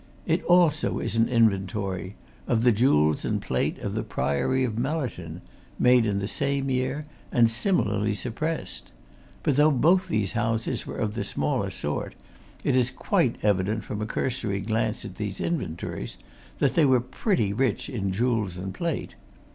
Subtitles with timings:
[0.25, 2.15] It also is an inventory
[2.47, 5.41] of the jewels and plate of the Priory of Mellerton,
[5.77, 8.91] made in the same year, and similarly suppressed.
[9.43, 12.15] But though both these houses were of the smaller sort,
[12.63, 16.17] it is quite evident, from a cursory glance at these inventories
[16.57, 19.13] that they were pretty rich in jewels and plate.